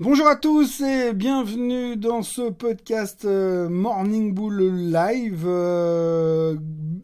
Bonjour 0.00 0.26
à 0.26 0.36
tous 0.36 0.80
et 0.80 1.12
bienvenue 1.12 1.96
dans 1.98 2.22
ce 2.22 2.50
podcast 2.50 3.26
euh, 3.26 3.68
Morning 3.68 4.32
Bull 4.32 4.90
Live. 4.90 5.44
Euh, 5.46 6.56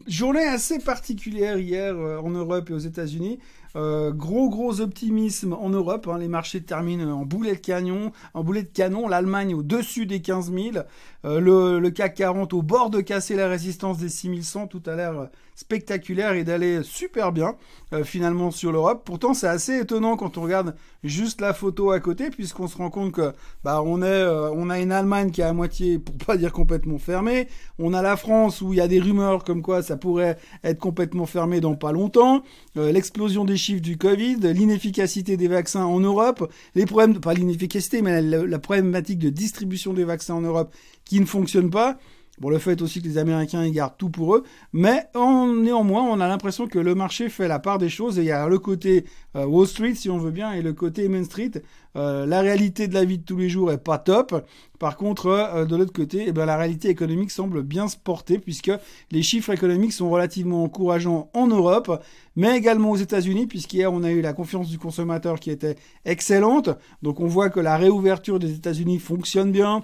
journée 0.07 0.47
assez 0.47 0.79
particulière 0.79 1.59
hier 1.59 1.95
euh, 1.95 2.17
en 2.17 2.31
Europe 2.31 2.71
et 2.71 2.73
aux 2.73 2.79
États-Unis. 2.79 3.37
Gros 3.75 4.49
gros 4.49 4.81
optimisme 4.81 5.53
en 5.53 5.69
Europe. 5.69 6.07
Hein. 6.07 6.17
les 6.17 6.27
marchés 6.27 6.61
terminent 6.61 7.11
en 7.11 7.25
boulet 7.25 7.55
de 7.55 7.59
canon. 7.59 8.11
En 8.33 8.43
boulet 8.43 8.63
de 8.63 8.67
canon, 8.67 9.07
l'Allemagne 9.07 9.55
au-dessus 9.55 10.05
des 10.05 10.21
15 10.21 10.51
000. 10.51 10.85
Le, 11.23 11.79
le, 11.79 11.89
CAC 11.89 12.15
40 12.15 12.53
au 12.53 12.61
bord 12.61 12.89
de 12.89 13.01
casser 13.01 13.35
la 13.35 13.47
résistance 13.47 13.97
des 13.97 14.09
6100. 14.09 14.67
Tout 14.67 14.81
a 14.87 14.95
l'air 14.95 15.29
spectaculaire 15.55 16.33
et 16.33 16.45
d'aller 16.45 16.81
super 16.83 17.31
bien 17.31 17.55
finalement 18.03 18.51
sur 18.51 18.71
l'Europe. 18.71 19.01
Pourtant, 19.05 19.33
c'est 19.33 19.47
assez 19.47 19.79
étonnant 19.79 20.15
quand 20.15 20.37
on 20.37 20.43
regarde 20.43 20.75
juste 21.03 21.41
la 21.41 21.53
photo 21.53 21.91
à 21.91 21.99
côté, 21.99 22.29
puisqu'on 22.29 22.67
se 22.67 22.77
rend 22.77 22.89
compte 22.89 23.11
que 23.13 23.33
bah 23.63 23.81
on 23.83 24.01
est, 24.01 24.05
euh, 24.05 24.51
on 24.51 24.69
a 24.69 24.79
une 24.79 24.91
Allemagne 24.91 25.31
qui 25.31 25.41
est 25.41 25.45
à 25.45 25.53
moitié, 25.53 25.99
pour 25.99 26.15
pas 26.15 26.37
dire 26.37 26.51
complètement 26.51 26.97
fermée. 26.97 27.47
On 27.77 27.93
a 27.93 28.01
la 28.01 28.17
France 28.17 28.61
où 28.61 28.73
il 28.73 28.77
y 28.77 28.81
a 28.81 28.87
des 28.87 28.99
rumeurs 28.99 29.43
comme 29.43 29.61
quoi 29.61 29.81
ça 29.81 29.97
pourrait 29.97 30.37
être 30.63 30.79
complètement 30.79 31.25
fermé 31.25 31.61
dans 31.61 31.75
pas 31.75 31.91
longtemps. 31.91 32.43
Euh, 32.77 32.91
l'explosion 32.91 33.45
des 33.45 33.57
chiffres 33.59 33.81
du 33.81 33.97
Covid, 33.97 34.37
l'inefficacité 34.53 35.37
des 35.37 35.47
vaccins 35.47 35.85
en 35.85 35.99
Europe, 35.99 36.51
les 36.73 36.87
problèmes, 36.87 37.19
pas 37.19 37.35
l'inefficacité, 37.35 38.01
mais 38.01 38.21
la, 38.23 38.45
la 38.45 38.59
problématique 38.59 39.19
de 39.19 39.29
distribution 39.29 39.93
des 39.93 40.05
vaccins 40.05 40.33
en 40.33 40.41
Europe 40.41 40.73
qui 41.05 41.19
ne 41.19 41.25
fonctionne 41.25 41.69
pas. 41.69 41.99
Bon, 42.39 42.49
le 42.49 42.57
fait 42.57 42.81
aussi 42.81 43.01
que 43.01 43.07
les 43.07 43.17
Américains 43.17 43.65
ils 43.65 43.73
gardent 43.73 43.97
tout 43.97 44.09
pour 44.09 44.35
eux, 44.35 44.43
mais 44.71 45.07
néanmoins, 45.13 46.03
on 46.03 46.21
a 46.21 46.27
l'impression 46.27 46.67
que 46.67 46.79
le 46.79 46.95
marché 46.95 47.27
fait 47.27 47.49
la 47.49 47.59
part 47.59 47.79
des 47.79 47.89
choses 47.89 48.17
et 48.17 48.21
il 48.21 48.27
y 48.27 48.31
a 48.31 48.47
le 48.47 48.59
côté 48.59 49.05
euh, 49.35 49.45
Wall 49.45 49.67
Street, 49.67 49.93
si 49.93 50.09
on 50.09 50.17
veut 50.17 50.31
bien, 50.31 50.53
et 50.53 50.61
le 50.61 50.73
côté 50.73 51.07
Main 51.09 51.23
Street. 51.23 51.51
Euh, 51.95 52.25
la 52.25 52.41
réalité 52.41 52.87
de 52.87 52.93
la 52.93 53.03
vie 53.03 53.17
de 53.17 53.23
tous 53.23 53.37
les 53.37 53.49
jours 53.49 53.71
est 53.71 53.83
pas 53.83 53.97
top. 53.97 54.45
Par 54.77 54.95
contre, 54.95 55.27
euh, 55.27 55.65
de 55.65 55.75
l'autre 55.75 55.91
côté, 55.91 56.25
eh 56.27 56.31
ben, 56.31 56.45
la 56.45 56.55
réalité 56.55 56.87
économique 56.87 57.31
semble 57.31 57.61
bien 57.63 57.87
se 57.87 57.97
porter 57.97 58.39
puisque 58.39 58.71
les 59.11 59.21
chiffres 59.21 59.51
économiques 59.51 59.93
sont 59.93 60.09
relativement 60.09 60.63
encourageants 60.63 61.29
en 61.33 61.47
Europe, 61.47 62.01
mais 62.35 62.55
également 62.57 62.91
aux 62.91 62.95
États-Unis, 62.95 63.47
puisqu'hier 63.47 63.91
on 63.91 64.03
a 64.03 64.11
eu 64.11 64.21
la 64.21 64.33
confiance 64.33 64.69
du 64.69 64.77
consommateur 64.77 65.39
qui 65.39 65.51
était 65.51 65.75
excellente. 66.05 66.69
Donc 67.01 67.19
on 67.19 67.27
voit 67.27 67.49
que 67.49 67.59
la 67.59 67.75
réouverture 67.75 68.39
des 68.39 68.53
États-Unis 68.53 68.99
fonctionne 68.99 69.51
bien 69.51 69.83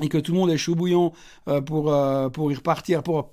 et 0.00 0.08
que 0.08 0.18
tout 0.18 0.32
le 0.32 0.38
monde 0.38 0.50
est 0.50 0.56
chaud 0.56 0.74
bouillant 0.74 1.12
euh, 1.48 1.60
pour, 1.60 1.92
euh, 1.92 2.28
pour 2.28 2.50
y 2.52 2.54
repartir, 2.54 3.02
pour, 3.02 3.30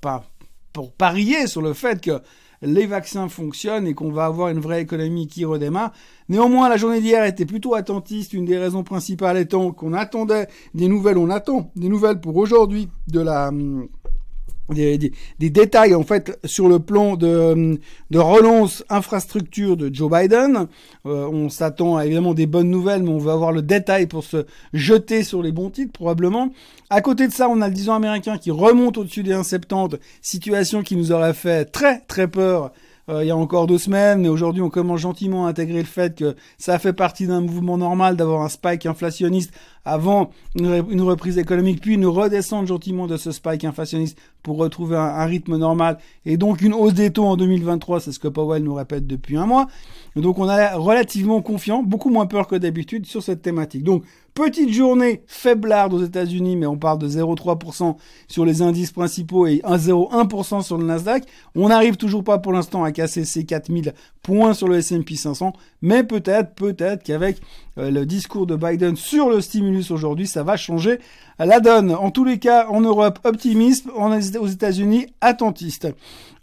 pour 0.74 0.92
parier 0.94 1.48
sur 1.48 1.62
le 1.62 1.74
fait 1.74 2.02
que 2.02 2.22
les 2.62 2.86
vaccins 2.86 3.30
fonctionnent 3.30 3.88
et 3.88 3.94
qu'on 3.94 4.12
va 4.12 4.26
avoir 4.26 4.50
une 4.50 4.60
vraie 4.60 4.82
économie 4.82 5.28
qui 5.28 5.46
redémarre. 5.46 5.92
Néanmoins, 6.30 6.70
la 6.70 6.78
journée 6.78 7.02
d'hier 7.02 7.26
était 7.26 7.46
plutôt 7.46 7.76
attentiste, 7.76 8.34
une 8.34 8.46
des 8.46 8.58
raisons 8.58 8.84
principales 8.84 9.38
étant 9.38 9.72
qu'on 9.72 9.94
attendait 9.94 10.48
des 10.74 10.88
nouvelles, 10.88 11.18
on 11.18 11.30
attend 11.30 11.72
des 11.76 11.90
nouvelles 11.90 12.20
pour 12.20 12.36
aujourd'hui 12.38 12.90
de 13.08 13.20
la 13.20 13.52
hum, 14.70 14.76
des, 14.76 14.98
des, 14.98 15.50
détails 15.50 15.96
en 15.96 16.04
fait 16.04 16.38
sur 16.46 16.68
le 16.68 16.80
plan 16.80 17.16
de, 17.16 17.80
de 18.12 18.20
relance 18.20 18.84
infrastructure 18.90 19.78
de 19.78 19.94
Joe 19.94 20.12
Biden. 20.12 20.68
Euh, 21.06 21.28
on 21.32 21.50
s'attend 21.50 21.98
à 21.98 22.06
évidemment 22.06 22.34
des 22.34 22.48
bonnes 22.48 22.70
nouvelles, 22.70 23.04
mais 23.04 23.12
on 23.12 23.18
va 23.18 23.34
avoir 23.34 23.52
le 23.52 23.62
détail 23.62 24.08
pour 24.08 24.24
se 24.24 24.46
jeter 24.74 25.24
sur 25.24 25.42
les 25.42 25.52
bons 25.52 25.70
titres 25.70 25.94
probablement. 25.94 26.52
À 26.90 27.02
côté 27.02 27.28
de 27.28 27.34
ça, 27.34 27.50
on 27.50 27.62
a 27.62 27.68
le 27.68 27.74
10 27.74 27.90
ans 27.90 27.96
américain 27.96 28.38
qui 28.38 28.52
remonte 28.52 28.98
au-dessus 28.98 29.24
des 29.24 29.34
1,70, 29.34 29.98
situation 30.22 30.84
qui 30.84 30.96
nous 30.96 31.12
aurait 31.12 31.34
fait 31.34 31.66
très 31.66 32.00
très 32.02 32.28
peur 32.28 32.72
euh, 33.10 33.24
il 33.24 33.28
y 33.28 33.32
a 33.32 33.38
encore 33.38 33.68
deux 33.68 33.78
semaines, 33.78 34.22
mais 34.22 34.30
aujourd'hui 34.30 34.64
on 34.64 34.70
commence 34.70 35.02
gentiment 35.02 35.46
à 35.46 35.50
intégrer 35.50 35.80
le 35.80 35.86
fait 35.86 36.18
que 36.18 36.36
ça 36.58 36.80
fait 36.80 36.94
partie 36.94 37.28
d'un 37.28 37.42
mouvement 37.42 37.78
normal 37.78 38.16
d'avoir 38.16 38.42
un 38.42 38.50
spike 38.50 38.86
inflationniste 38.88 39.54
avant 39.86 40.32
une, 40.56 41.02
reprise 41.02 41.38
économique, 41.38 41.80
puis 41.82 41.94
une 41.94 42.08
redescente 42.08 42.68
gentiment 42.68 43.08
de 43.08 43.18
ce 43.18 43.32
spike 43.32 43.64
inflationniste 43.64 44.18
pour 44.44 44.58
retrouver 44.58 44.98
un, 44.98 45.26
rythme 45.26 45.58
normal, 45.58 45.98
et 46.26 46.38
donc 46.38 46.62
une 46.62 46.74
hausse 46.74 46.94
des 46.94 47.12
taux 47.12 47.26
en 47.26 47.38
2023, 47.38 48.00
c'est 48.00 48.12
ce 48.12 48.20
que 48.20 48.28
Powell 48.28 48.64
nous 48.64 48.74
répète 48.74 49.08
depuis 49.08 49.38
un 49.38 49.46
mois. 49.46 49.68
Donc 50.16 50.40
on 50.40 50.50
a 50.50 50.76
relativement 50.76 51.42
confiant, 51.42 51.84
beaucoup 51.84 52.10
moins 52.10 52.26
peur 52.26 52.48
que 52.48 52.56
d'habitude 52.56 53.06
sur 53.06 53.22
cette 53.22 53.42
thématique. 53.42 53.84
Donc 53.84 54.04
Petite 54.36 54.74
journée 54.74 55.24
faiblarde 55.28 55.94
aux 55.94 56.04
États-Unis, 56.04 56.58
mais 56.58 56.66
on 56.66 56.76
parle 56.76 57.00
de 57.00 57.08
0,3% 57.08 57.96
sur 58.28 58.44
les 58.44 58.62
indices 58.62 58.92
principaux 58.92 59.48
et 59.48 59.62
1,01% 59.64 60.62
sur 60.62 60.78
le 60.78 60.84
Nasdaq. 60.84 61.24
On 61.56 61.70
n'arrive 61.70 61.96
toujours 61.96 62.22
pas 62.22 62.38
pour 62.38 62.52
l'instant 62.52 62.84
à 62.84 62.92
casser 62.92 63.24
ces 63.24 63.46
4000 63.46 63.94
points 64.22 64.54
sur 64.54 64.68
le 64.68 64.76
S&P 64.76 65.16
500, 65.16 65.54
mais 65.86 66.04
peut-être, 66.04 66.56
peut-être 66.56 67.04
qu'avec 67.04 67.38
euh, 67.78 67.92
le 67.92 68.08
discours 68.08 68.48
de 68.48 68.56
Biden 68.56 68.96
sur 68.96 69.30
le 69.30 69.40
stimulus 69.40 69.92
aujourd'hui, 69.92 70.26
ça 70.26 70.42
va 70.42 70.58
changer 70.58 70.98
la 71.38 71.60
donne. 71.60 71.92
En 71.92 72.10
tous 72.10 72.24
les 72.24 72.40
cas, 72.40 72.68
en 72.70 72.82
Europe, 72.82 73.20
optimiste, 73.24 73.88
aux 73.96 74.48
États-Unis, 74.48 75.06
attentiste. 75.22 75.88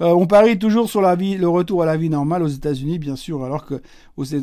Euh, 0.00 0.10
on 0.10 0.28
parie 0.28 0.60
toujours 0.60 0.88
sur 0.88 1.00
le 1.02 1.46
retour 1.48 1.82
à 1.82 1.86
la 1.86 1.96
vie 1.96 2.08
normale 2.08 2.44
aux 2.44 2.48
États-Unis, 2.48 3.00
bien 3.00 3.16
sûr, 3.16 3.42
alors 3.42 3.66
que 3.66 3.82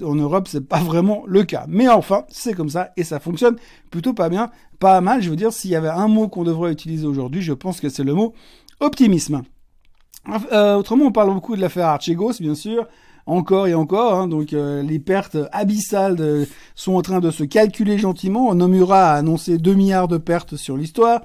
en 0.03 0.15
Europe, 0.15 0.49
c'est 0.49 0.67
pas 0.67 0.79
vraiment 0.79 1.23
le 1.27 1.43
cas. 1.43 1.63
Mais 1.69 1.87
enfin, 1.87 2.25
c'est 2.27 2.53
comme 2.53 2.69
ça 2.69 2.91
et 2.97 3.05
ça 3.05 3.21
fonctionne 3.21 3.55
plutôt 3.91 4.13
pas 4.13 4.27
bien, 4.27 4.51
pas 4.79 4.99
mal. 4.99 5.21
Je 5.21 5.29
veux 5.29 5.37
dire, 5.37 5.53
s'il 5.53 5.71
y 5.71 5.77
avait 5.77 5.87
un 5.87 6.09
mot 6.09 6.27
qu'on 6.27 6.43
devrait 6.43 6.73
utiliser 6.73 7.07
aujourd'hui, 7.07 7.41
je 7.41 7.53
pense 7.53 7.79
que 7.79 7.87
c'est 7.87 8.03
le 8.03 8.15
mot 8.15 8.33
optimisme. 8.81 9.43
Euh, 10.51 10.75
autrement, 10.75 11.05
on 11.05 11.11
parle 11.13 11.33
beaucoup 11.33 11.55
de 11.55 11.61
l'affaire 11.61 11.87
Archegos, 11.87 12.33
bien 12.41 12.53
sûr 12.53 12.85
encore 13.29 13.67
et 13.67 13.73
encore. 13.73 14.15
Hein, 14.15 14.27
donc 14.27 14.53
euh, 14.53 14.81
les 14.83 14.99
pertes 14.99 15.37
abyssales 15.51 16.47
sont 16.75 16.95
en 16.95 17.01
train 17.01 17.19
de 17.19 17.31
se 17.31 17.43
calculer 17.43 17.97
gentiment. 17.97 18.53
Nomura 18.53 19.11
a 19.11 19.15
annoncé 19.15 19.57
2 19.57 19.73
milliards 19.73 20.07
de 20.07 20.17
pertes 20.17 20.55
sur 20.55 20.77
l'histoire. 20.77 21.21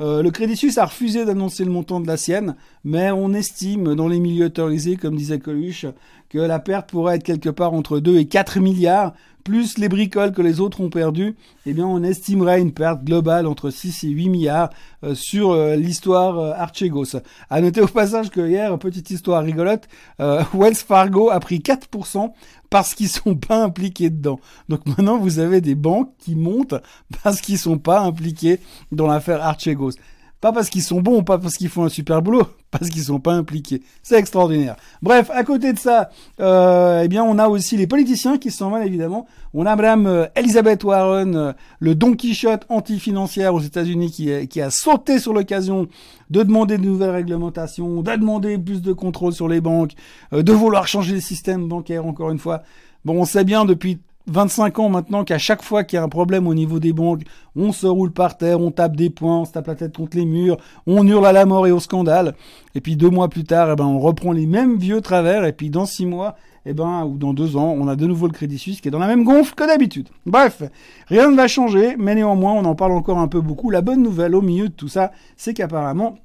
Euh, 0.00 0.22
le 0.22 0.30
Crédit 0.30 0.56
Suisse 0.56 0.78
a 0.78 0.84
refusé 0.84 1.24
d'annoncer 1.24 1.64
le 1.64 1.72
montant 1.72 2.00
de 2.00 2.06
la 2.06 2.16
sienne, 2.16 2.54
mais 2.84 3.10
on 3.10 3.32
estime 3.32 3.96
dans 3.96 4.06
les 4.06 4.20
milieux 4.20 4.46
autorisés, 4.46 4.96
comme 4.96 5.16
disait 5.16 5.40
Coluche, 5.40 5.86
que 6.28 6.38
la 6.38 6.60
perte 6.60 6.90
pourrait 6.90 7.16
être 7.16 7.24
quelque 7.24 7.48
part 7.48 7.74
entre 7.74 7.98
2 7.98 8.18
et 8.18 8.26
4 8.26 8.60
milliards, 8.60 9.14
plus 9.48 9.78
les 9.78 9.88
bricoles 9.88 10.32
que 10.32 10.42
les 10.42 10.60
autres 10.60 10.82
ont 10.82 10.90
perdues, 10.90 11.34
eh 11.64 11.72
bien 11.72 11.86
on 11.86 12.02
estimerait 12.02 12.60
une 12.60 12.72
perte 12.72 13.02
globale 13.02 13.46
entre 13.46 13.70
6 13.70 14.04
et 14.04 14.08
8 14.08 14.28
milliards 14.28 14.68
euh, 15.02 15.14
sur 15.14 15.52
euh, 15.52 15.74
l'histoire 15.74 16.38
euh, 16.38 16.52
Archegos. 16.54 17.16
À 17.48 17.62
noter 17.62 17.80
au 17.80 17.86
passage 17.86 18.28
que 18.28 18.46
hier, 18.46 18.78
petite 18.78 19.08
histoire 19.08 19.42
rigolote, 19.42 19.88
Wells 20.18 20.74
Fargo 20.74 21.30
a 21.30 21.40
pris 21.40 21.60
4% 21.60 22.30
parce 22.68 22.94
qu'ils 22.94 23.08
sont 23.08 23.36
pas 23.48 23.64
impliqués 23.64 24.10
dedans. 24.10 24.38
Donc 24.68 24.84
maintenant 24.84 25.16
vous 25.16 25.38
avez 25.38 25.62
des 25.62 25.74
banques 25.74 26.12
qui 26.18 26.34
montent 26.34 26.74
parce 27.22 27.40
qu'ils 27.40 27.58
sont 27.58 27.78
pas 27.78 28.00
impliqués 28.00 28.60
dans 28.92 29.06
l'affaire 29.06 29.42
Archegos. 29.42 29.92
Pas 30.40 30.52
parce 30.52 30.70
qu'ils 30.70 30.84
sont 30.84 31.00
bons, 31.00 31.24
pas 31.24 31.36
parce 31.38 31.56
qu'ils 31.56 31.68
font 31.68 31.84
un 31.84 31.88
super 31.88 32.22
boulot, 32.22 32.46
parce 32.70 32.90
qu'ils 32.90 33.02
sont 33.02 33.18
pas 33.18 33.32
impliqués. 33.32 33.82
C'est 34.04 34.16
extraordinaire. 34.16 34.76
Bref, 35.02 35.30
à 35.34 35.42
côté 35.42 35.72
de 35.72 35.78
ça, 35.78 36.10
euh, 36.40 37.02
eh 37.04 37.08
bien, 37.08 37.24
on 37.24 37.38
a 37.38 37.48
aussi 37.48 37.76
les 37.76 37.88
politiciens 37.88 38.38
qui 38.38 38.52
s'en 38.52 38.70
mal 38.70 38.86
évidemment. 38.86 39.26
On 39.52 39.66
a 39.66 39.74
Madame 39.74 40.06
euh, 40.06 40.26
Elizabeth 40.36 40.84
Warren, 40.84 41.34
euh, 41.34 41.52
le 41.80 41.96
Don 41.96 42.14
Quichotte 42.14 42.66
anti-financière 42.68 43.52
aux 43.52 43.60
États-Unis, 43.60 44.12
qui, 44.12 44.46
qui 44.46 44.60
a 44.60 44.70
sauté 44.70 45.18
sur 45.18 45.32
l'occasion 45.32 45.88
de 46.30 46.42
demander 46.44 46.78
de 46.78 46.84
nouvelles 46.84 47.10
réglementations, 47.10 48.02
de 48.02 48.16
demander 48.16 48.58
plus 48.58 48.80
de 48.80 48.92
contrôle 48.92 49.32
sur 49.32 49.48
les 49.48 49.60
banques, 49.60 49.92
de 50.30 50.52
vouloir 50.52 50.86
changer 50.86 51.14
le 51.14 51.20
système 51.20 51.66
bancaire 51.66 52.06
encore 52.06 52.30
une 52.30 52.38
fois. 52.38 52.62
Bon, 53.04 53.20
on 53.20 53.24
sait 53.24 53.44
bien 53.44 53.64
depuis 53.64 53.98
25 54.28 54.78
ans 54.78 54.88
maintenant 54.88 55.24
qu'à 55.24 55.38
chaque 55.38 55.62
fois 55.62 55.84
qu'il 55.84 55.96
y 55.96 56.00
a 56.00 56.02
un 56.02 56.08
problème 56.08 56.46
au 56.46 56.54
niveau 56.54 56.78
des 56.78 56.92
banques, 56.92 57.22
on 57.56 57.72
se 57.72 57.86
roule 57.86 58.12
par 58.12 58.36
terre, 58.36 58.60
on 58.60 58.70
tape 58.70 58.96
des 58.96 59.10
poings, 59.10 59.40
on 59.40 59.44
se 59.44 59.52
tape 59.52 59.66
la 59.66 59.74
tête 59.74 59.96
contre 59.96 60.16
les 60.16 60.24
murs, 60.24 60.58
on 60.86 61.06
hurle 61.06 61.26
à 61.26 61.32
la 61.32 61.46
mort 61.46 61.66
et 61.66 61.72
au 61.72 61.80
scandale. 61.80 62.34
Et 62.74 62.80
puis 62.80 62.96
deux 62.96 63.10
mois 63.10 63.28
plus 63.28 63.44
tard, 63.44 63.70
eh 63.72 63.76
ben, 63.76 63.86
on 63.86 63.98
reprend 63.98 64.32
les 64.32 64.46
mêmes 64.46 64.76
vieux 64.76 65.00
travers. 65.00 65.44
Et 65.44 65.52
puis 65.52 65.70
dans 65.70 65.86
six 65.86 66.06
mois, 66.06 66.36
eh 66.66 66.74
ben, 66.74 67.04
ou 67.04 67.16
dans 67.16 67.32
deux 67.32 67.56
ans, 67.56 67.74
on 67.78 67.88
a 67.88 67.96
de 67.96 68.06
nouveau 68.06 68.26
le 68.26 68.32
Crédit 68.32 68.58
Suisse 68.58 68.80
qui 68.80 68.88
est 68.88 68.90
dans 68.90 68.98
la 68.98 69.06
même 69.06 69.24
gonfle 69.24 69.54
que 69.54 69.66
d'habitude. 69.66 70.08
Bref, 70.26 70.62
rien 71.06 71.30
ne 71.30 71.36
va 71.36 71.48
changer, 71.48 71.96
mais 71.98 72.14
néanmoins, 72.14 72.52
on 72.52 72.64
en 72.64 72.74
parle 72.74 72.92
encore 72.92 73.18
un 73.18 73.28
peu 73.28 73.40
beaucoup. 73.40 73.70
La 73.70 73.80
bonne 73.80 74.02
nouvelle 74.02 74.34
au 74.34 74.42
milieu 74.42 74.68
de 74.68 74.74
tout 74.74 74.88
ça, 74.88 75.12
c'est 75.36 75.54
qu'apparemment, 75.54 76.18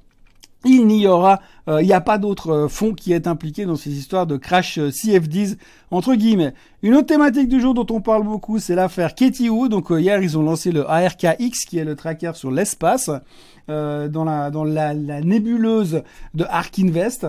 il 0.64 0.86
n'y 0.86 1.06
aura, 1.06 1.40
euh, 1.68 1.82
il 1.82 1.86
n'y 1.86 1.92
a 1.92 2.00
pas 2.00 2.18
d'autre 2.18 2.50
euh, 2.50 2.68
fonds 2.68 2.94
qui 2.94 3.12
est 3.12 3.26
impliqué 3.26 3.66
dans 3.66 3.76
ces 3.76 3.90
histoires 3.90 4.26
de 4.26 4.36
crash 4.36 4.78
euh, 4.78 4.90
CFDs 4.90 5.56
entre 5.90 6.14
guillemets. 6.14 6.54
Une 6.82 6.94
autre 6.94 7.06
thématique 7.06 7.48
du 7.48 7.60
jour 7.60 7.74
dont 7.74 7.86
on 7.90 8.00
parle 8.00 8.24
beaucoup, 8.24 8.58
c'est 8.58 8.74
l'affaire 8.74 9.14
Katie 9.14 9.48
Wood. 9.48 9.70
Donc 9.70 9.90
hier, 9.90 10.22
ils 10.22 10.36
ont 10.38 10.42
lancé 10.42 10.72
le 10.72 10.88
ARKX, 10.88 11.64
qui 11.66 11.78
est 11.78 11.84
le 11.84 11.96
tracker 11.96 12.32
sur 12.34 12.50
l'espace, 12.50 13.10
dans 13.68 14.24
la 14.24 14.50
dans 14.50 14.64
la, 14.64 14.92
la, 14.92 15.22
nébuleuse 15.22 16.02
de 16.34 16.44
Ark 16.50 16.78
Invest. 16.78 17.26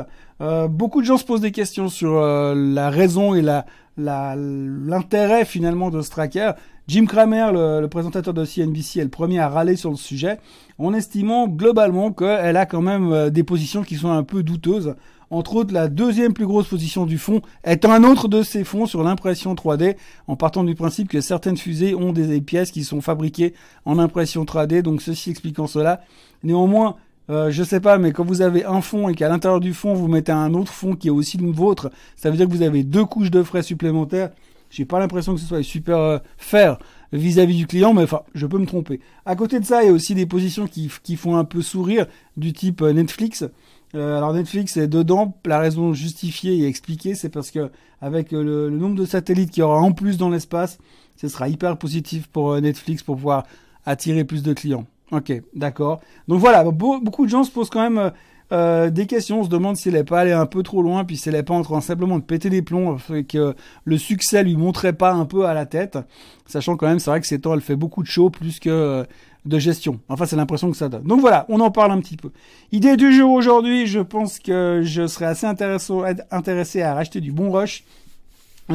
beaucoup 0.70 1.02
de 1.02 1.06
gens 1.06 1.18
se 1.18 1.24
posent 1.24 1.42
des 1.42 1.54
questions 1.54 1.88
sur 1.88 2.20
la 2.20 2.90
raison 2.90 3.36
et 3.36 3.42
la 3.42 3.66
l'intérêt 3.98 5.46
finalement 5.46 5.90
de 5.90 6.02
ce 6.02 6.10
tracker. 6.10 6.52
Jim 6.88 7.06
Cramer, 7.08 7.48
le, 7.52 7.88
présentateur 7.88 8.36
de 8.36 8.46
CNBC, 8.46 9.00
est 9.00 9.04
le 9.04 9.10
premier 9.10 9.40
à 9.40 9.50
râler 9.50 9.76
sur 9.76 9.90
le 9.90 9.96
sujet, 9.96 10.38
en 10.78 10.94
estimant 10.94 11.48
globalement 11.48 12.12
qu'elle 12.12 12.58
a 12.58 12.68
quand 12.68 12.82
même 12.82 13.12
euh, 13.12 13.30
des 13.32 13.44
positions 13.44 13.82
qui 13.82 13.96
sont 13.96 14.12
un 14.12 14.22
peu 14.22 14.44
douteuses 14.44 14.96
Entre 15.32 15.56
autres, 15.56 15.74
la 15.74 15.88
deuxième 15.88 16.34
plus 16.34 16.46
grosse 16.46 16.68
position 16.68 17.08
du 17.08 17.18
fonds 17.18 17.42
est 17.64 17.86
un 17.86 18.04
autre 18.04 18.28
de 18.28 18.44
ces 18.44 18.64
fonds 18.64 18.86
sur 18.86 19.02
l'impression 19.02 19.56
3D, 19.56 19.96
en 20.28 20.36
partant 20.36 20.64
du 20.64 20.76
principe 20.76 21.10
que 21.10 21.22
certaines 21.22 21.58
fusées 21.58 21.96
ont 21.96 22.12
des 22.12 22.40
pièces 22.40 22.70
qui 22.70 22.84
sont 22.84 23.02
fabriquées 23.02 23.56
en 23.86 23.98
impression 23.98 24.44
3D, 24.44 24.84
donc 24.84 25.02
ceci 25.02 25.32
expliquant 25.32 25.66
cela. 25.66 26.02
Néanmoins, 26.44 26.98
euh, 27.32 27.50
je 27.50 27.64
sais 27.64 27.80
pas, 27.80 27.98
mais 27.98 28.12
quand 28.12 28.26
vous 28.26 28.44
avez 28.44 28.64
un 28.64 28.82
fond 28.82 29.10
et 29.10 29.16
qu'à 29.16 29.28
l'intérieur 29.28 29.60
du 29.60 29.74
fond 29.74 29.96
vous 29.96 30.08
mettez 30.08 30.32
un 30.32 30.54
autre 30.54 30.72
fond 30.72 30.96
qui 30.96 31.08
est 31.08 31.12
aussi 31.12 31.38
le 31.38 31.50
vôtre, 31.50 31.90
ça 32.16 32.30
veut 32.30 32.38
dire 32.38 32.48
que 32.48 32.54
vous 32.54 32.62
avez 32.62 32.84
deux 32.84 33.06
couches 33.06 33.32
de 33.32 33.42
frais 33.42 33.64
supplémentaires. 33.64 34.30
J'ai 34.69 34.85
pas 34.85 35.00
l'impression 35.00 35.33
que 35.33 35.39
ce 35.39 35.45
soit 35.45 35.63
super 35.63 35.97
euh, 35.97 36.17
fair 36.38 36.77
vis-à-vis 37.13 37.56
du 37.56 37.67
client, 37.67 37.94
mais 37.94 38.03
enfin, 38.03 38.21
je 38.33 38.45
peux 38.45 38.57
me 38.57 38.65
tromper. 38.65 39.00
À 39.25 39.35
côté 39.35 39.59
de 39.59 39.65
ça, 39.65 39.83
il 39.83 39.88
y 39.88 39.89
a 39.89 39.94
aussi 39.94 40.15
des 40.15 40.25
positions 40.25 40.67
qui, 40.67 40.91
qui 41.03 41.15
font 41.15 41.38
un 41.38 41.45
peu 41.45 41.62
sourire, 41.62 42.07
du 42.38 42.53
type 42.53 42.81
euh, 42.81 42.94
Netflix. 42.94 43.45
Euh, 43.94 44.17
alors 44.17 44.33
Netflix 44.33 44.75
est 44.77 44.88
dedans. 44.88 45.38
La 45.45 45.59
raison 45.59 45.94
justifiée 45.94 46.57
et 46.57 46.67
expliquée, 46.67 47.15
c'est 47.15 47.29
parce 47.29 47.51
que 47.51 47.71
avec 48.01 48.31
le, 48.31 48.69
le, 48.69 48.77
nombre 48.77 48.95
de 48.95 49.06
satellites 49.06 49.51
qu'il 49.51 49.62
y 49.62 49.63
aura 49.63 49.79
en 49.79 49.91
plus 49.91 50.17
dans 50.17 50.29
l'espace, 50.29 50.77
ce 51.15 51.27
sera 51.27 51.47
hyper 51.47 51.77
positif 51.77 52.27
pour 52.27 52.59
Netflix 52.59 53.03
pour 53.03 53.15
pouvoir 53.15 53.45
attirer 53.85 54.25
plus 54.25 54.44
de 54.44 54.53
clients. 54.53 54.85
Ok, 55.12 55.31
d'accord. 55.53 56.01
Donc 56.27 56.39
voilà, 56.39 56.63
beaucoup 56.63 57.25
de 57.25 57.29
gens 57.29 57.44
se 57.44 57.51
posent 57.51 57.69
quand 57.69 57.89
même 57.89 58.12
euh, 58.51 58.86
euh, 58.86 58.89
des 58.89 59.06
questions, 59.06 59.42
on 59.42 59.44
se 59.44 59.50
demande 59.50 59.77
s'il 59.77 59.94
n'est 59.94 60.03
pas 60.03 60.21
allé 60.21 60.31
un 60.31 60.45
peu 60.45 60.63
trop 60.63 60.81
loin, 60.81 61.03
puis 61.06 61.18
s'il 61.18 61.33
n'est 61.33 61.44
pas 61.44 61.53
en 61.53 61.62
train 61.62 61.81
simplement 61.81 62.19
de 62.19 62.24
péter 62.24 62.50
les 62.50 62.62
plombs, 62.62 62.97
et 63.13 63.24
que 63.24 63.56
le 63.83 63.97
succès 63.97 64.44
lui 64.44 64.56
montrait 64.56 64.94
pas 64.94 65.13
un 65.13 65.25
peu 65.25 65.45
à 65.45 65.53
la 65.53 65.65
tête, 65.65 65.97
sachant 66.45 66.75
quand 66.75 66.88
même, 66.88 67.00
c'est 67.00 67.09
vrai 67.09 67.21
que 67.21 67.27
ces 67.27 67.39
temps, 67.39 67.53
elle 67.53 67.62
fait 67.62 67.75
beaucoup 67.75 68.03
de 68.03 68.07
show 68.07 68.30
plus 68.30 68.59
que 68.59 68.69
euh, 68.69 69.03
de 69.45 69.59
gestion. 69.59 70.00
Enfin, 70.09 70.25
c'est 70.25 70.36
l'impression 70.36 70.71
que 70.71 70.77
ça 70.77 70.89
donne. 70.89 71.03
Donc 71.03 71.21
voilà, 71.21 71.45
on 71.50 71.59
en 71.59 71.71
parle 71.71 71.92
un 71.92 72.00
petit 72.00 72.18
peu. 72.18 72.31
Idée 72.71 72.97
du 72.97 73.13
jour 73.13 73.31
aujourd'hui, 73.31 73.86
je 73.86 74.00
pense 74.00 74.39
que 74.39 74.81
je 74.83 75.06
serais 75.06 75.25
assez 75.25 75.45
intéressé 75.45 76.81
à 76.81 76.94
racheter 76.95 77.21
du 77.21 77.31
bon 77.31 77.51
rush 77.51 77.83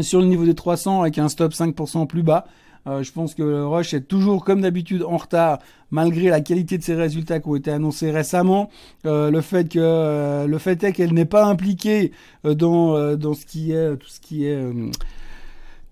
sur 0.03 0.21
le 0.21 0.27
niveau 0.27 0.45
des 0.45 0.55
300 0.55 1.03
avec 1.03 1.19
un 1.19 1.29
stop 1.29 1.53
5% 1.53 2.07
plus 2.07 2.23
bas. 2.23 2.47
Euh, 2.87 3.03
je 3.03 3.13
pense 3.13 3.35
que 3.35 3.63
Rush 3.63 3.95
est 3.95 4.03
toujours 4.03 4.45
comme 4.45 4.63
d'habitude 4.63 5.03
en 5.03 5.17
retard 5.17 5.59
malgré 5.91 6.29
la 6.29 6.41
qualité 6.41 6.79
de 6.79 6.83
ses 6.83 6.95
résultats 6.95 7.41
qui 7.41 7.49
ont 7.49 7.57
été 7.57 7.71
annoncés 7.71 8.11
récemment. 8.11 8.71
Euh, 9.07 9.31
le 9.31 9.41
fait 9.41 9.69
que 9.69 9.79
euh, 9.81 10.47
le 10.47 10.59
fait 10.59 10.83
est 10.85 10.93
qu'elle 10.93 11.13
n'est 11.13 11.25
pas 11.25 11.45
impliquée 11.45 12.13
dans 12.45 13.17
dans 13.17 13.35
ce 13.35 13.45
qui 13.45 13.73
est 13.73 13.97
tout 13.97 14.09
ce 14.09 14.21
qui 14.21 14.47
est 14.47 14.59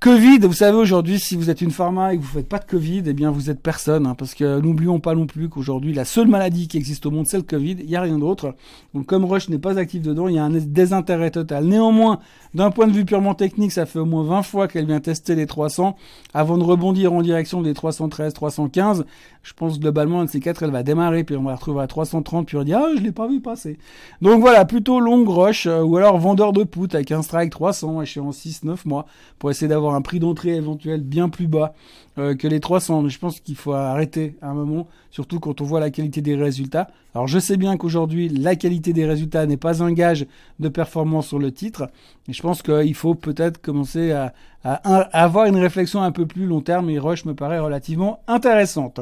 Covid, 0.00 0.38
vous 0.42 0.52
savez 0.52 0.78
aujourd'hui, 0.78 1.18
si 1.18 1.34
vous 1.34 1.50
êtes 1.50 1.60
une 1.60 1.72
pharma 1.72 2.14
et 2.14 2.18
que 2.18 2.22
vous 2.22 2.28
faites 2.28 2.48
pas 2.48 2.60
de 2.60 2.64
Covid, 2.64 3.02
eh 3.06 3.12
bien 3.12 3.32
vous 3.32 3.50
êtes 3.50 3.60
personne, 3.60 4.06
hein, 4.06 4.14
parce 4.16 4.32
que 4.32 4.60
n'oublions 4.60 5.00
pas 5.00 5.16
non 5.16 5.26
plus 5.26 5.48
qu'aujourd'hui 5.48 5.92
la 5.92 6.04
seule 6.04 6.28
maladie 6.28 6.68
qui 6.68 6.76
existe 6.76 7.04
au 7.06 7.10
monde 7.10 7.26
c'est 7.26 7.36
le 7.36 7.42
Covid, 7.42 7.78
il 7.80 7.90
y 7.90 7.96
a 7.96 8.00
rien 8.00 8.16
d'autre. 8.16 8.54
Donc 8.94 9.06
comme 9.06 9.24
Rush 9.24 9.48
n'est 9.48 9.58
pas 9.58 9.76
actif 9.76 10.02
dedans, 10.02 10.28
il 10.28 10.36
y 10.36 10.38
a 10.38 10.44
un 10.44 10.50
désintérêt 10.50 11.32
total. 11.32 11.64
Néanmoins, 11.64 12.20
d'un 12.54 12.70
point 12.70 12.86
de 12.86 12.92
vue 12.92 13.04
purement 13.04 13.34
technique, 13.34 13.72
ça 13.72 13.86
fait 13.86 13.98
au 13.98 14.04
moins 14.04 14.22
20 14.22 14.42
fois 14.44 14.68
qu'elle 14.68 14.86
vient 14.86 15.00
tester 15.00 15.34
les 15.34 15.46
300 15.46 15.96
avant 16.32 16.58
de 16.58 16.62
rebondir 16.62 17.12
en 17.12 17.20
direction 17.20 17.60
des 17.60 17.74
313, 17.74 18.32
315. 18.34 19.04
Je 19.42 19.52
pense 19.52 19.80
globalement 19.80 20.24
de 20.24 20.30
ces 20.30 20.38
quatre, 20.38 20.62
elle 20.62 20.70
va 20.70 20.84
démarrer 20.84 21.24
puis 21.24 21.34
on 21.34 21.42
va 21.42 21.50
la 21.50 21.56
retrouver 21.56 21.82
à 21.82 21.88
330 21.88 22.46
puis 22.46 22.56
on 22.56 22.62
va 22.62 22.78
ah 22.78 22.90
je 22.96 23.00
l'ai 23.02 23.10
pas 23.10 23.26
vu 23.26 23.40
passer. 23.40 23.78
Donc 24.22 24.42
voilà, 24.42 24.64
plutôt 24.64 25.00
longue 25.00 25.28
Rush 25.28 25.66
euh, 25.66 25.82
ou 25.82 25.96
alors 25.96 26.18
vendeur 26.18 26.52
de 26.52 26.62
put 26.62 26.94
avec 26.94 27.10
un 27.10 27.22
strike 27.22 27.50
300 27.50 27.96
en 27.96 28.32
6 28.32 28.62
9 28.62 28.84
mois 28.86 29.06
pour 29.40 29.50
essayer 29.50 29.66
d'avoir 29.66 29.87
un 29.94 30.02
prix 30.02 30.18
d'entrée 30.18 30.54
éventuel 30.54 31.02
bien 31.02 31.28
plus 31.28 31.46
bas 31.46 31.74
euh, 32.18 32.34
que 32.34 32.48
les 32.48 32.60
300. 32.60 33.02
Mais 33.02 33.10
je 33.10 33.18
pense 33.18 33.40
qu'il 33.40 33.56
faut 33.56 33.72
arrêter 33.72 34.36
à 34.42 34.48
un 34.48 34.54
moment, 34.54 34.88
surtout 35.10 35.40
quand 35.40 35.60
on 35.60 35.64
voit 35.64 35.80
la 35.80 35.90
qualité 35.90 36.20
des 36.20 36.36
résultats. 36.36 36.88
Alors 37.14 37.26
je 37.26 37.38
sais 37.38 37.56
bien 37.56 37.76
qu'aujourd'hui, 37.76 38.28
la 38.28 38.56
qualité 38.56 38.92
des 38.92 39.06
résultats 39.06 39.46
n'est 39.46 39.56
pas 39.56 39.82
un 39.82 39.92
gage 39.92 40.26
de 40.60 40.68
performance 40.68 41.28
sur 41.28 41.38
le 41.38 41.52
titre. 41.52 41.88
Et 42.28 42.32
je 42.32 42.42
pense 42.42 42.62
qu'il 42.62 42.94
faut 42.94 43.14
peut-être 43.14 43.60
commencer 43.60 44.12
à, 44.12 44.32
avoir 44.64 45.46
une 45.46 45.56
réflexion 45.56 46.02
un 46.02 46.12
peu 46.12 46.26
plus 46.26 46.46
long 46.46 46.60
terme. 46.60 46.90
Et 46.90 46.98
Rush 46.98 47.24
me 47.24 47.34
paraît 47.34 47.60
relativement 47.60 48.20
intéressante. 48.26 49.00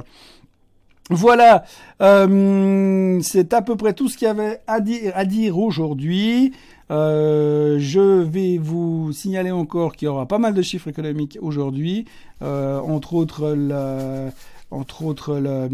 Voilà, 1.08 1.62
euh, 2.02 3.20
c'est 3.22 3.54
à 3.54 3.62
peu 3.62 3.76
près 3.76 3.92
tout 3.92 4.08
ce 4.08 4.16
qu'il 4.16 4.26
y 4.26 4.30
avait 4.30 4.60
à 4.66 4.80
dire, 4.80 5.12
à 5.14 5.24
dire 5.24 5.56
aujourd'hui. 5.56 6.52
Euh, 6.90 7.78
je 7.80 8.22
vais 8.22 8.58
vous 8.58 9.12
signaler 9.12 9.50
encore 9.50 9.96
qu'il 9.96 10.06
y 10.06 10.08
aura 10.08 10.26
pas 10.26 10.38
mal 10.38 10.54
de 10.54 10.62
chiffres 10.62 10.88
économiques 10.88 11.36
aujourd'hui, 11.40 12.04
euh, 12.42 12.78
entre 12.80 13.14
autres 13.14 13.54
le, 13.56 14.30
entre 14.70 15.04
autres 15.04 15.36
le, 15.38 15.68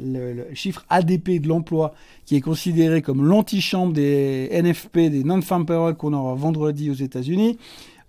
le, 0.00 0.54
chiffre 0.54 0.84
ADP 0.90 1.40
de 1.40 1.48
l'emploi 1.48 1.94
qui 2.26 2.36
est 2.36 2.42
considéré 2.42 3.00
comme 3.00 3.24
l'antichambre 3.24 3.94
des 3.94 4.50
NFP, 4.52 5.10
des 5.10 5.24
non-farm 5.24 5.64
payroll 5.64 5.94
qu'on 5.94 6.12
aura 6.12 6.34
vendredi 6.34 6.90
aux 6.90 6.94
États-Unis. 6.94 7.58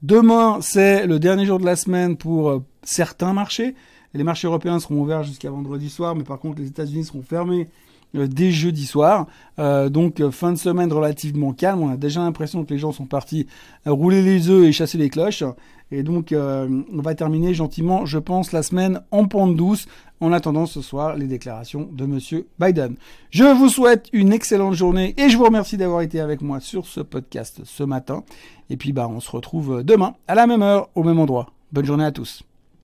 Demain, 0.04 0.60
c'est 0.62 1.08
le 1.08 1.20
dernier 1.20 1.46
jour 1.46 1.60
de 1.60 1.66
la 1.66 1.76
semaine 1.76 2.18
pour 2.18 2.64
certains 2.84 3.34
marchés. 3.34 3.76
Les 4.14 4.24
marchés 4.24 4.48
européens 4.48 4.80
seront 4.80 5.02
ouverts 5.02 5.24
jusqu'à 5.24 5.52
vendredi 5.52 5.90
soir, 5.90 6.16
mais 6.16 6.24
par 6.24 6.40
contre 6.40 6.60
les 6.60 6.68
États-Unis 6.68 7.06
seront 7.06 7.22
fermés 7.22 7.68
euh, 7.68 7.89
dès 8.14 8.52
jeudi 8.52 8.86
soir. 8.86 9.28
Euh, 9.60 9.90
donc 9.90 10.20
euh, 10.20 10.32
fin 10.32 10.52
de 10.52 10.58
semaine 10.58 10.92
relativement 10.92 11.54
calme. 11.54 11.82
On 11.82 11.90
a 11.90 11.98
déjà 11.98 12.22
l'impression 12.22 12.64
que 12.64 12.74
les 12.74 12.80
gens 12.80 12.92
sont 12.92 13.06
partis 13.06 13.48
rouler 13.86 14.22
les 14.22 14.50
œufs 14.50 14.66
et 14.66 14.72
chasser 14.72 14.98
les 14.98 15.10
cloches. 15.10 15.44
Et 15.92 16.04
donc 16.04 16.34
on 16.34 17.02
va 17.02 17.16
terminer 17.16 17.56
gentiment, 17.56 18.06
je 18.06 18.20
pense, 18.20 18.52
la 18.52 18.62
semaine 18.62 19.02
en 19.12 19.26
pente 19.26 19.56
douce. 19.56 19.88
En 20.22 20.34
attendant 20.34 20.66
ce 20.66 20.82
soir 20.82 21.16
les 21.16 21.28
déclarations 21.28 21.88
de 21.94 22.06
Monsieur 22.06 22.50
Biden. 22.60 22.98
Je 23.30 23.46
vous 23.46 23.70
souhaite 23.70 24.10
une 24.12 24.34
excellente 24.34 24.74
journée 24.74 25.16
et 25.18 25.30
je 25.30 25.38
vous 25.38 25.46
remercie 25.46 25.78
d'avoir 25.78 26.02
été 26.02 26.20
avec 26.20 26.42
moi 26.42 26.60
sur 26.60 26.86
ce 26.88 27.00
podcast 27.00 27.62
ce 27.64 27.84
matin. 27.84 28.26
Et 28.70 28.76
puis 28.76 28.92
bah 28.92 29.08
on 29.10 29.22
se 29.22 29.32
retrouve 29.32 29.82
demain 29.82 30.16
à 30.28 30.36
la 30.36 30.46
même 30.46 30.62
heure 30.62 30.90
au 30.94 31.04
même 31.04 31.20
endroit. 31.20 31.52
Bonne 31.72 31.86
journée 31.86 32.04
à 32.04 32.12
tous. 32.12 32.44